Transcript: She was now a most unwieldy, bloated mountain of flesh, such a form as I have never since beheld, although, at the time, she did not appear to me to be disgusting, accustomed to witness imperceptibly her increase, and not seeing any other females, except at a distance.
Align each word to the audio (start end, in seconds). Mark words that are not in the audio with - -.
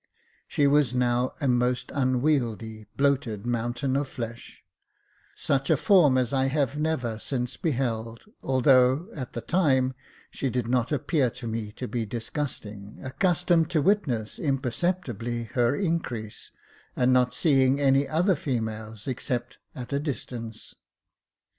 She 0.47 0.65
was 0.65 0.95
now 0.95 1.33
a 1.39 1.47
most 1.47 1.91
unwieldy, 1.93 2.87
bloated 2.97 3.45
mountain 3.45 3.95
of 3.95 4.07
flesh, 4.07 4.63
such 5.35 5.69
a 5.69 5.77
form 5.77 6.17
as 6.17 6.33
I 6.33 6.45
have 6.47 6.75
never 6.75 7.19
since 7.19 7.55
beheld, 7.55 8.23
although, 8.41 9.09
at 9.13 9.33
the 9.33 9.41
time, 9.41 9.93
she 10.31 10.49
did 10.49 10.67
not 10.67 10.91
appear 10.91 11.29
to 11.29 11.45
me 11.45 11.71
to 11.73 11.87
be 11.87 12.07
disgusting, 12.07 12.97
accustomed 13.03 13.69
to 13.69 13.81
witness 13.83 14.39
imperceptibly 14.39 15.43
her 15.53 15.75
increase, 15.75 16.49
and 16.95 17.13
not 17.13 17.35
seeing 17.35 17.79
any 17.79 18.07
other 18.07 18.35
females, 18.35 19.05
except 19.07 19.59
at 19.75 19.93
a 19.93 19.99
distance. 19.99 20.73